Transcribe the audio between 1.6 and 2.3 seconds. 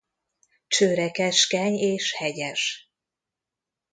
és